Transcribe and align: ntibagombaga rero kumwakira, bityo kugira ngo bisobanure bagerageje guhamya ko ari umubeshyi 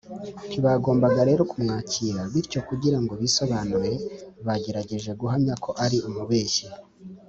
ntibagombaga 0.47 1.21
rero 1.29 1.41
kumwakira, 1.51 2.19
bityo 2.31 2.59
kugira 2.69 2.97
ngo 3.03 3.13
bisobanure 3.21 3.91
bagerageje 4.45 5.11
guhamya 5.19 5.53
ko 5.63 5.69
ari 5.85 5.97
umubeshyi 6.09 6.65